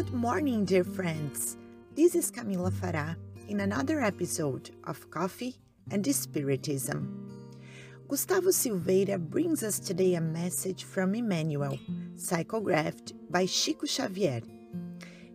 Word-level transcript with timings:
Good 0.00 0.14
morning, 0.14 0.64
dear 0.64 0.82
friends. 0.82 1.58
This 1.94 2.14
is 2.14 2.32
Camila 2.32 2.72
Farah 2.72 3.16
in 3.48 3.60
another 3.60 4.00
episode 4.00 4.70
of 4.84 5.10
Coffee 5.10 5.56
and 5.90 6.02
Spiritism. 6.02 7.04
Gustavo 8.08 8.50
Silveira 8.50 9.18
brings 9.18 9.62
us 9.62 9.78
today 9.78 10.14
a 10.14 10.20
message 10.22 10.84
from 10.84 11.14
Emmanuel, 11.14 11.78
psychographed 12.16 13.12
by 13.28 13.44
Chico 13.44 13.84
Xavier, 13.84 14.40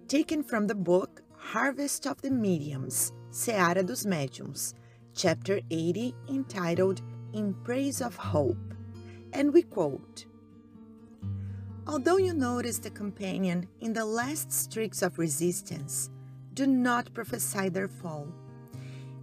taken 0.08 0.42
from 0.42 0.66
the 0.66 0.74
book 0.74 1.22
Harvest 1.38 2.08
of 2.08 2.20
the 2.24 2.32
Mediums, 2.32 3.12
Seara 3.30 3.86
dos 3.86 4.04
Médiums, 4.04 4.74
chapter 5.14 5.60
80, 5.70 6.16
entitled 6.28 7.04
In 7.34 7.54
Praise 7.64 8.02
of 8.02 8.16
Hope. 8.16 8.74
And 9.32 9.54
we 9.54 9.62
quote 9.62 10.26
Although 11.88 12.18
you 12.18 12.34
notice 12.34 12.80
the 12.80 12.90
companion 12.90 13.68
in 13.80 13.94
the 13.94 14.06
last 14.06 14.52
streaks 14.52 15.04
of 15.04 15.20
resistance, 15.20 16.10
do 16.56 16.66
not 16.66 17.14
prophesy 17.14 17.70
their 17.70 17.88
fall. 17.88 18.28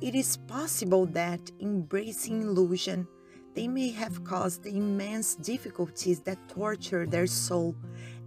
It 0.00 0.14
is 0.14 0.36
possible 0.36 1.06
that, 1.06 1.40
embracing 1.60 2.42
illusion, 2.42 3.08
they 3.54 3.66
may 3.66 3.90
have 3.90 4.22
caused 4.22 4.62
the 4.62 4.76
immense 4.76 5.34
difficulties 5.34 6.20
that 6.20 6.48
torture 6.48 7.04
their 7.04 7.26
soul 7.26 7.74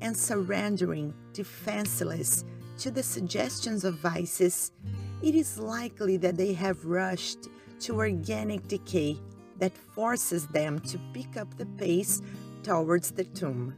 and 0.01 0.15
surrendering, 0.15 1.13
defenseless, 1.33 2.43
to 2.79 2.91
the 2.91 3.03
suggestions 3.03 3.85
of 3.85 3.95
vices, 3.95 4.71
it 5.23 5.33
is 5.33 5.57
likely 5.57 6.17
that 6.17 6.35
they 6.35 6.53
have 6.53 6.85
rushed 6.85 7.47
to 7.79 7.95
organic 7.95 8.67
decay 8.67 9.17
that 9.59 9.77
forces 9.77 10.45
them 10.47 10.79
to 10.79 10.99
pick 11.13 11.37
up 11.37 11.57
the 11.57 11.65
pace 11.77 12.21
towards 12.63 13.11
the 13.11 13.23
tomb. 13.23 13.73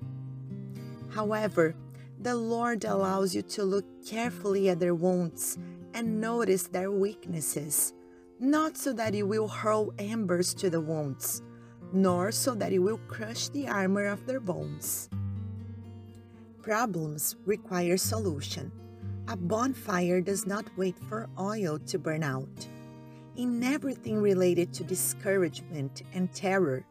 However, 1.17 1.73
the 2.21 2.35
Lord 2.35 2.85
allows 2.85 3.33
you 3.33 3.41
to 3.41 3.63
look 3.63 4.05
carefully 4.05 4.69
at 4.69 4.79
their 4.79 4.93
wounds 4.93 5.57
and 5.95 6.21
notice 6.21 6.67
their 6.67 6.91
weaknesses, 6.91 7.91
not 8.39 8.77
so 8.77 8.93
that 8.93 9.15
you 9.15 9.25
will 9.25 9.47
hurl 9.47 9.91
embers 9.97 10.53
to 10.53 10.69
the 10.69 10.79
wounds, 10.79 11.41
nor 11.91 12.31
so 12.31 12.53
that 12.53 12.71
you 12.71 12.83
will 12.83 12.99
crush 13.07 13.49
the 13.49 13.67
armor 13.67 14.05
of 14.05 14.27
their 14.27 14.39
bones. 14.39 15.09
Problems 16.61 17.35
require 17.47 17.97
solution. 17.97 18.71
A 19.27 19.35
bonfire 19.35 20.21
does 20.21 20.45
not 20.45 20.65
wait 20.77 20.99
for 21.09 21.29
oil 21.39 21.79
to 21.79 21.97
burn 21.97 22.21
out. 22.21 22.67
In 23.35 23.63
everything 23.63 24.21
related 24.21 24.71
to 24.73 24.83
discouragement 24.83 26.03
and 26.13 26.31
terror, 26.31 26.85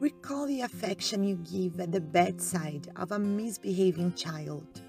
Recall 0.00 0.46
the 0.46 0.60
affection 0.60 1.24
you 1.24 1.34
give 1.36 1.80
at 1.80 1.90
the 1.90 2.00
bedside 2.00 2.86
of 2.94 3.10
a 3.10 3.18
misbehaving 3.18 4.14
child. 4.14 4.80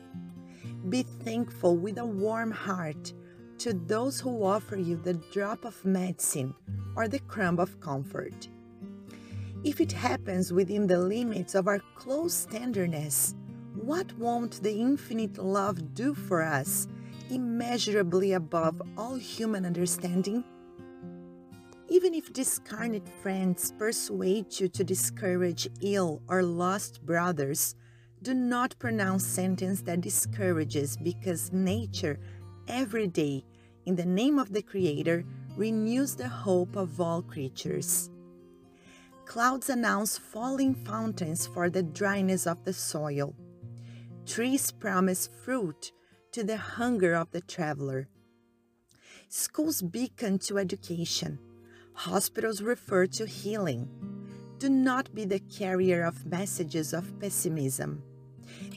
Be 0.87 1.01
thankful 1.01 1.77
with 1.77 1.97
a 1.97 2.05
warm 2.05 2.51
heart 2.51 3.11
to 3.57 3.73
those 3.73 4.19
who 4.19 4.43
offer 4.43 4.77
you 4.77 4.97
the 4.97 5.15
drop 5.33 5.65
of 5.65 5.83
medicine 5.83 6.53
or 6.95 7.07
the 7.07 7.17
crumb 7.21 7.59
of 7.59 7.79
comfort. 7.79 8.49
If 9.63 9.81
it 9.81 9.91
happens 9.91 10.53
within 10.53 10.85
the 10.85 10.99
limits 10.99 11.55
of 11.55 11.67
our 11.67 11.79
close 11.95 12.45
tenderness, 12.45 13.33
what 13.73 14.15
won't 14.19 14.61
the 14.61 14.73
infinite 14.73 15.39
love 15.39 15.95
do 15.95 16.13
for 16.13 16.43
us, 16.43 16.87
immeasurably 17.31 18.33
above 18.33 18.79
all 18.95 19.15
human 19.15 19.65
understanding? 19.65 20.43
Even 21.91 22.13
if 22.13 22.31
discarnate 22.31 23.09
friends 23.23 23.73
persuade 23.79 24.59
you 24.59 24.67
to 24.67 24.83
discourage 24.83 25.67
ill 25.81 26.21
or 26.27 26.43
lost 26.43 27.03
brothers, 27.03 27.73
do 28.21 28.35
not 28.35 28.77
pronounce 28.77 29.25
sentence 29.25 29.81
that 29.81 30.01
discourages 30.01 30.97
because 30.97 31.51
nature 31.51 32.19
every 32.67 33.07
day 33.07 33.43
in 33.87 33.95
the 33.95 34.05
name 34.05 34.37
of 34.37 34.53
the 34.53 34.61
creator 34.61 35.25
renews 35.57 36.15
the 36.15 36.27
hope 36.27 36.75
of 36.75 37.01
all 37.01 37.23
creatures. 37.23 38.11
Clouds 39.25 39.69
announce 39.69 40.15
falling 40.15 40.75
fountains 40.75 41.47
for 41.47 41.71
the 41.71 41.83
dryness 41.83 42.45
of 42.45 42.63
the 42.65 42.73
soil. 42.73 43.33
Trees 44.27 44.71
promise 44.71 45.27
fruit 45.43 45.91
to 46.33 46.43
the 46.43 46.57
hunger 46.57 47.15
of 47.15 47.31
the 47.31 47.41
traveler. 47.41 48.07
Schools 49.27 49.81
beacon 49.81 50.37
to 50.39 50.59
education 50.59 51.39
Hospitals 52.03 52.61
refer 52.61 53.07
to 53.07 53.25
healing. 53.25 53.89
Do 54.57 54.69
not 54.69 55.13
be 55.13 55.25
the 55.25 55.41
carrier 55.41 56.05
of 56.05 56.25
messages 56.25 56.93
of 56.93 57.19
pessimism. 57.19 58.01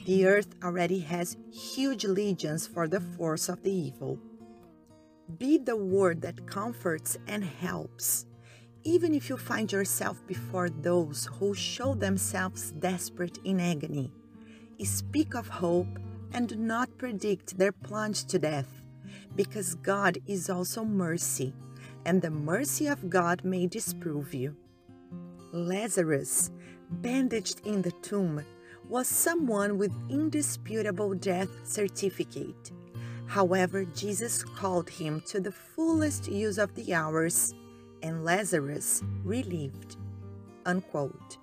The 0.05 0.27
earth 0.27 0.53
already 0.61 0.99
has 0.99 1.37
huge 1.49 2.03
legions 2.03 2.67
for 2.67 2.85
the 2.85 2.99
force 2.99 3.47
of 3.47 3.63
the 3.63 3.71
evil. 3.71 4.19
Be 5.37 5.57
the 5.57 5.77
word 5.77 6.21
that 6.23 6.45
comforts 6.47 7.17
and 7.25 7.45
helps, 7.45 8.25
even 8.83 9.13
if 9.13 9.29
you 9.29 9.37
find 9.37 9.71
yourself 9.71 10.21
before 10.27 10.69
those 10.69 11.29
who 11.39 11.53
show 11.53 11.95
themselves 11.95 12.71
desperate 12.71 13.39
in 13.45 13.61
agony. 13.61 14.11
Speak 14.83 15.33
of 15.33 15.47
hope 15.47 15.97
and 16.33 16.49
do 16.49 16.57
not 16.57 16.97
predict 16.97 17.57
their 17.57 17.71
plunge 17.71 18.25
to 18.25 18.37
death, 18.37 18.81
because 19.33 19.75
God 19.75 20.17
is 20.27 20.49
also 20.49 20.83
mercy 20.83 21.53
and 22.05 22.21
the 22.21 22.31
mercy 22.31 22.87
of 22.87 23.09
God 23.09 23.43
may 23.43 23.67
disprove 23.67 24.33
you. 24.33 24.55
Lazarus, 25.51 26.51
bandaged 26.89 27.65
in 27.65 27.81
the 27.81 27.91
tomb, 28.01 28.43
was 28.89 29.07
someone 29.07 29.77
with 29.77 29.91
indisputable 30.09 31.13
death 31.13 31.49
certificate. 31.63 32.71
However, 33.27 33.85
Jesus 33.85 34.43
called 34.43 34.89
him 34.89 35.21
to 35.27 35.39
the 35.39 35.51
fullest 35.51 36.27
use 36.27 36.57
of 36.57 36.75
the 36.75 36.93
hours, 36.93 37.53
and 38.01 38.23
Lazarus 38.23 39.01
relieved. 39.23 39.97
Unquote. 40.65 41.37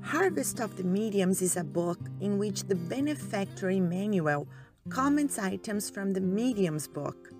Harvest 0.00 0.60
of 0.60 0.76
the 0.76 0.84
Mediums 0.84 1.40
is 1.40 1.56
a 1.56 1.64
book 1.64 1.98
in 2.20 2.38
which 2.38 2.64
the 2.64 2.74
benefactor 2.74 3.70
Emmanuel 3.70 4.46
comments 4.90 5.38
items 5.38 5.88
from 5.88 6.12
the 6.12 6.20
Medium's 6.20 6.86
book. 6.86 7.33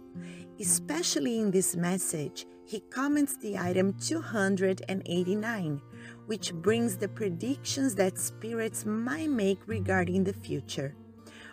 Especially 0.60 1.40
in 1.40 1.50
this 1.50 1.76
message, 1.76 2.46
he 2.66 2.80
comments 2.80 3.36
the 3.36 3.58
item 3.58 3.92
289, 3.94 5.82
which 6.26 6.54
brings 6.54 6.96
the 6.96 7.08
predictions 7.08 7.94
that 7.96 8.18
spirits 8.18 8.86
might 8.86 9.30
make 9.30 9.58
regarding 9.66 10.24
the 10.24 10.32
future. 10.32 10.94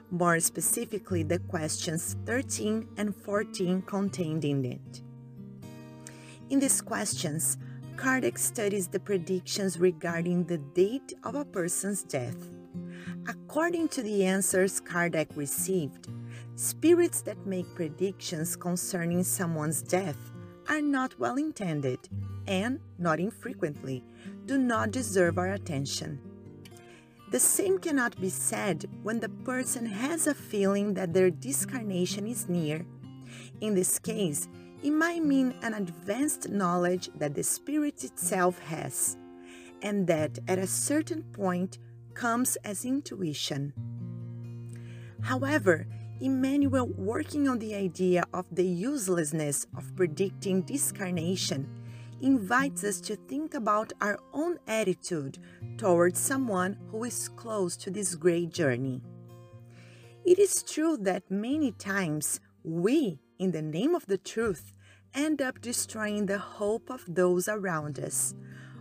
More 0.09 0.39
specifically, 0.39 1.23
the 1.23 1.39
questions 1.39 2.15
13 2.25 2.87
and 2.97 3.15
14 3.15 3.81
contained 3.83 4.45
in 4.45 4.65
it. 4.65 5.01
In 6.49 6.59
these 6.59 6.81
questions, 6.81 7.57
Kardec 7.95 8.37
studies 8.37 8.87
the 8.87 8.99
predictions 8.99 9.79
regarding 9.79 10.43
the 10.45 10.57
date 10.57 11.13
of 11.23 11.35
a 11.35 11.45
person's 11.45 12.03
death. 12.03 12.35
According 13.27 13.89
to 13.89 14.01
the 14.01 14.25
answers 14.25 14.81
Kardec 14.81 15.27
received, 15.37 16.07
Spirits 16.55 17.21
that 17.21 17.45
make 17.45 17.73
predictions 17.75 18.55
concerning 18.55 19.23
someone's 19.23 19.81
death 19.81 20.17
are 20.69 20.81
not 20.81 21.17
well 21.19 21.37
intended 21.37 21.99
and, 22.47 22.79
not 22.99 23.19
infrequently, 23.19 24.03
do 24.45 24.57
not 24.57 24.91
deserve 24.91 25.37
our 25.37 25.53
attention. 25.53 26.19
The 27.31 27.39
same 27.39 27.79
cannot 27.79 28.19
be 28.19 28.29
said 28.29 28.85
when 29.03 29.19
the 29.19 29.29
person 29.29 29.85
has 29.85 30.27
a 30.27 30.33
feeling 30.33 30.93
that 30.95 31.13
their 31.13 31.31
discarnation 31.31 32.27
is 32.27 32.49
near. 32.49 32.85
In 33.61 33.73
this 33.73 33.97
case, 33.97 34.49
it 34.83 34.91
might 34.91 35.23
mean 35.23 35.55
an 35.61 35.73
advanced 35.73 36.49
knowledge 36.49 37.09
that 37.15 37.33
the 37.33 37.43
spirit 37.43 38.03
itself 38.03 38.59
has, 38.59 39.15
and 39.81 40.05
that 40.07 40.39
at 40.47 40.59
a 40.59 40.67
certain 40.67 41.23
point 41.23 41.77
comes 42.13 42.57
as 42.65 42.83
intuition. 42.83 43.73
However, 45.21 45.87
Emmanuel 46.21 46.87
working 46.87 47.47
on 47.47 47.57
the 47.57 47.73
idea 47.73 48.23
of 48.31 48.45
the 48.51 48.63
uselessness 48.63 49.65
of 49.75 49.95
predicting 49.95 50.61
discarnation 50.61 51.67
invites 52.21 52.83
us 52.83 53.01
to 53.01 53.15
think 53.15 53.55
about 53.55 53.91
our 54.01 54.19
own 54.31 54.59
attitude 54.67 55.39
towards 55.77 56.19
someone 56.19 56.77
who 56.91 57.03
is 57.05 57.27
close 57.27 57.75
to 57.75 57.89
this 57.89 58.13
great 58.13 58.51
journey. 58.51 59.01
It 60.23 60.37
is 60.37 60.61
true 60.61 60.95
that 60.97 61.31
many 61.31 61.71
times 61.71 62.39
we, 62.63 63.19
in 63.39 63.51
the 63.51 63.63
name 63.63 63.95
of 63.95 64.05
the 64.05 64.19
truth, 64.19 64.73
end 65.15 65.41
up 65.41 65.59
destroying 65.59 66.27
the 66.27 66.37
hope 66.37 66.91
of 66.91 67.03
those 67.07 67.47
around 67.47 67.97
us, 67.97 68.35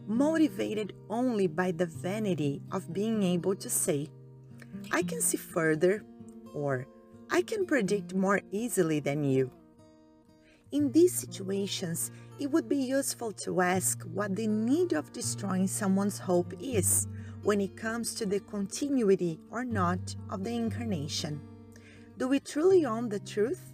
motivated 0.06 0.92
only 1.08 1.46
by 1.46 1.72
the 1.72 1.86
vanity 1.86 2.60
of 2.70 2.92
being 2.92 3.22
able 3.22 3.54
to 3.56 3.70
say, 3.70 4.10
I 4.92 5.02
can 5.02 5.22
see 5.22 5.38
further, 5.38 6.04
or 6.52 6.86
I 7.32 7.42
can 7.42 7.64
predict 7.64 8.12
more 8.12 8.40
easily 8.50 8.98
than 8.98 9.22
you. 9.22 9.52
In 10.72 10.90
these 10.90 11.14
situations, 11.14 12.10
it 12.40 12.50
would 12.50 12.68
be 12.68 12.76
useful 12.76 13.30
to 13.44 13.60
ask 13.60 14.02
what 14.02 14.34
the 14.34 14.48
need 14.48 14.92
of 14.92 15.12
destroying 15.12 15.68
someone's 15.68 16.18
hope 16.18 16.52
is 16.60 17.06
when 17.42 17.60
it 17.60 17.76
comes 17.76 18.14
to 18.14 18.26
the 18.26 18.40
continuity 18.40 19.38
or 19.50 19.64
not 19.64 20.16
of 20.28 20.42
the 20.42 20.50
incarnation. 20.50 21.40
Do 22.18 22.26
we 22.26 22.40
truly 22.40 22.84
own 22.84 23.08
the 23.08 23.20
truth? 23.20 23.72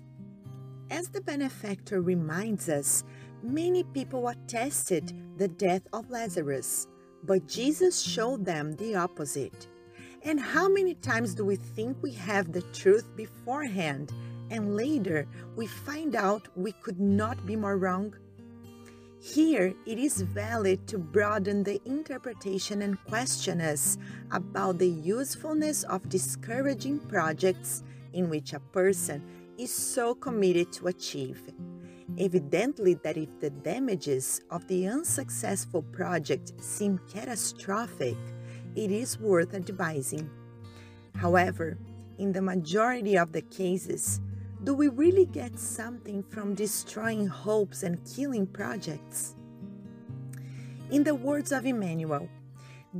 As 0.91 1.09
the 1.09 1.23
benefactor 1.23 2.03
reminds 2.03 2.69
us, 2.69 3.05
many 3.43 3.85
people 3.85 4.29
attested 4.29 5.13
the 5.39 5.49
death 5.49 5.83
of 5.93 6.11
Lazarus, 6.11 6.87
but 7.25 7.49
Jesus 7.49 8.01
showed 8.01 8.45
them 8.45 8.77
the 8.77 8.97
opposite. 8.97 9.67
And 10.23 10.41
how 10.41 10.69
many 10.69 10.95
times 10.95 11.35
do 11.35 11.45
we 11.45 11.57
think 11.57 11.97
we 12.03 12.13
have 12.13 12.53
the 12.53 12.63
truth 12.63 13.15
beforehand 13.17 14.13
and 14.51 14.77
later 14.77 15.27
we 15.55 15.67
find 15.67 16.17
out 16.17 16.49
we 16.57 16.73
could 16.73 17.01
not 17.01 17.47
be 17.47 17.57
more 17.57 17.77
wrong? 17.77 18.15
Here, 19.21 19.75
it 19.87 19.99
is 19.99 20.21
valid 20.21 20.87
to 20.89 20.99
broaden 20.99 21.65
the 21.65 21.81
interpretation 21.85 22.83
and 22.83 23.03
question 23.07 23.61
us 23.61 23.99
about 24.31 24.79
the 24.79 24.89
usefulness 24.89 25.83
of 25.85 26.09
discouraging 26.09 27.01
projects 27.01 27.83
in 28.13 28.31
which 28.31 28.53
a 28.53 28.61
person 28.61 29.23
is 29.59 29.73
so 29.73 30.15
committed 30.15 30.73
to 30.75 30.89
achieve. 30.89 31.41
Evidently, 32.19 32.95
that 33.03 33.17
if 33.17 33.41
the 33.41 33.51
damages 33.51 34.43
of 34.51 34.67
the 34.69 34.87
unsuccessful 34.87 35.83
project 35.83 36.53
seem 36.63 37.01
catastrophic, 37.13 38.17
it 38.77 38.91
is 38.91 39.19
worth 39.19 39.55
advising. 39.55 40.31
However, 41.17 41.79
in 42.19 42.33
the 42.33 42.43
majority 42.43 43.17
of 43.17 43.33
the 43.33 43.43
cases, 43.43 44.21
do 44.65 44.75
we 44.75 44.89
really 44.89 45.27
get 45.27 45.59
something 45.59 46.23
from 46.23 46.55
destroying 46.55 47.27
hopes 47.27 47.83
and 47.83 47.99
killing 48.05 48.47
projects? 48.47 49.35
In 50.91 51.05
the 51.05 51.15
words 51.15 51.53
of 51.53 51.67
Emmanuel, 51.67 52.29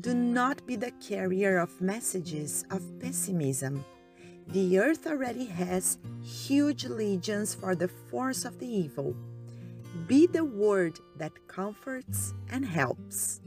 do 0.01 0.15
not 0.15 0.67
be 0.67 0.77
the 0.77 0.91
carrier 0.93 1.59
of 1.59 1.81
messages 1.81 2.65
of 2.71 2.83
pessimism. 2.99 3.85
The 4.49 4.79
earth 4.79 5.07
already 5.07 5.47
has 5.47 5.99
huge 6.23 6.87
legions 6.87 7.55
for 7.55 7.75
the 7.75 7.89
force 7.89 8.45
of 8.45 8.59
the 8.59 8.69
evil. 8.69 9.17
Be 10.07 10.27
the 10.27 10.45
word 10.45 10.99
that 11.17 11.49
comforts 11.49 12.35
and 12.51 12.65
helps. 12.65 13.41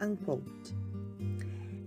Unquote. 0.00 0.72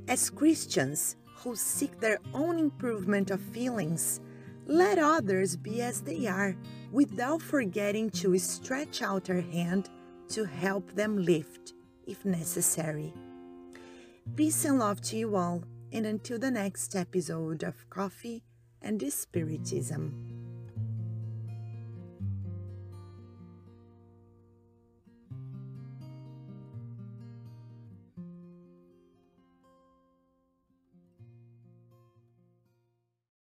As 0.08 0.30
Christians 0.30 1.18
who 1.36 1.56
seek 1.56 2.00
their 2.00 2.20
own 2.34 2.60
improvement 2.60 3.30
of 3.30 3.42
feelings, 3.42 4.22
let 4.66 4.98
others 4.98 5.58
be 5.58 5.82
as 5.82 6.02
they 6.02 6.28
are 6.28 6.56
without 6.92 7.42
forgetting 7.42 8.10
to 8.12 8.38
stretch 8.38 9.02
out 9.02 9.30
our 9.30 9.42
hand 9.42 9.90
to 10.30 10.46
help 10.46 10.92
them 10.94 11.18
lift 11.18 11.74
if 12.06 12.24
necessary. 12.24 13.14
Peace 14.36 14.64
and 14.66 14.80
love 14.80 15.02
to 15.02 15.18
you 15.18 15.36
all, 15.36 15.64
and 15.92 16.06
until 16.06 16.40
the 16.40 16.52
next 16.52 16.96
episode 16.96 17.64
of 17.64 17.90
Coffee 17.90 18.44
and 18.82 19.02
Spiritism. 19.12 20.27